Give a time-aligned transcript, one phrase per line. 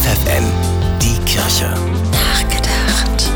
[0.00, 0.44] FFN,
[1.02, 1.68] die Kirche.
[2.10, 3.30] Nachgedacht.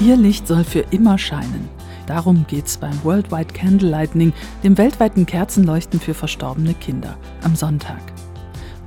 [0.00, 1.68] Ihr Licht soll für immer scheinen.
[2.08, 4.32] Darum geht's beim Worldwide Candle Lightning,
[4.64, 8.00] dem weltweiten Kerzenleuchten für verstorbene Kinder, am Sonntag.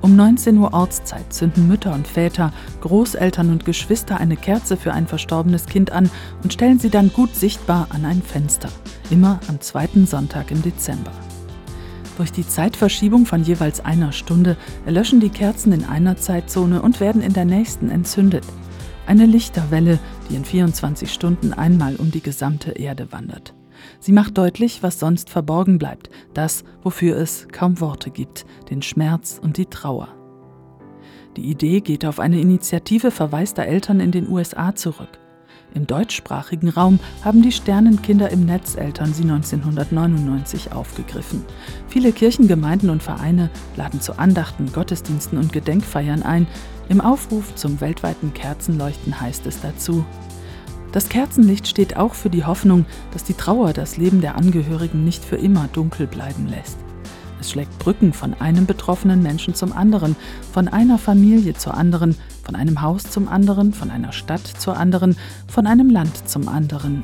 [0.02, 5.07] Um 19 Uhr Ortszeit zünden Mütter und Väter, Großeltern und Geschwister eine Kerze für ein
[5.07, 6.11] verstorbenes Kind an
[6.43, 8.70] und stellen sie dann gut sichtbar an ein Fenster,
[9.09, 11.13] immer am zweiten Sonntag im Dezember.
[12.18, 14.57] Durch die Zeitverschiebung von jeweils einer Stunde
[14.88, 18.44] erlöschen die Kerzen in einer Zeitzone und werden in der nächsten entzündet.
[19.05, 23.53] Eine Lichterwelle, die in 24 Stunden einmal um die gesamte Erde wandert.
[23.99, 29.39] Sie macht deutlich, was sonst verborgen bleibt, das, wofür es kaum Worte gibt, den Schmerz
[29.41, 30.09] und die Trauer.
[31.38, 35.20] Die Idee geht auf eine Initiative verwaister Eltern in den USA zurück.
[35.73, 41.45] Im deutschsprachigen Raum haben die Sternenkinder im Netz Eltern sie 1999 aufgegriffen.
[41.88, 46.48] Viele Kirchengemeinden und Vereine laden zu Andachten, Gottesdiensten und Gedenkfeiern ein.
[46.89, 50.05] Im Aufruf zum weltweiten Kerzenleuchten heißt es dazu,
[50.94, 55.23] das Kerzenlicht steht auch für die Hoffnung, dass die Trauer das Leben der Angehörigen nicht
[55.23, 56.77] für immer dunkel bleiben lässt.
[57.39, 60.16] Es schlägt Brücken von einem betroffenen Menschen zum anderen,
[60.52, 65.16] von einer Familie zur anderen, von einem Haus zum anderen, von einer Stadt zur anderen,
[65.47, 67.03] von einem Land zum anderen.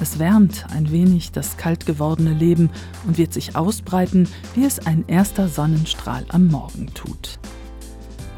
[0.00, 2.70] Es wärmt ein wenig das kalt gewordene Leben
[3.06, 7.38] und wird sich ausbreiten, wie es ein erster Sonnenstrahl am Morgen tut.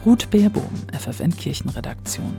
[0.06, 2.36] Ruth Beerbohm, FFN Kirchenredaktion.